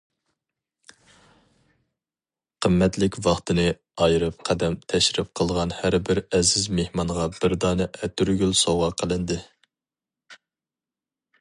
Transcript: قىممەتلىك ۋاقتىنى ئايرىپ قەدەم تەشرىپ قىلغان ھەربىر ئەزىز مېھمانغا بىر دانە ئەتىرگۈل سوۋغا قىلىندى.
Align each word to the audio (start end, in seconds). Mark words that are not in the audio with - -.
قىممەتلىك 2.65 3.17
ۋاقتىنى 3.27 3.65
ئايرىپ 4.05 4.39
قەدەم 4.49 4.77
تەشرىپ 4.93 5.29
قىلغان 5.41 5.75
ھەربىر 5.81 6.23
ئەزىز 6.23 6.65
مېھمانغا 6.79 7.27
بىر 7.37 7.55
دانە 7.67 7.87
ئەتىرگۈل 7.99 8.57
سوۋغا 8.63 8.89
قىلىندى. 9.03 9.39